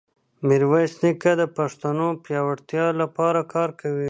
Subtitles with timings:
[0.47, 3.99] میرویس نیکه د پښتنو د پیاوړتیا لپاره کار کاوه.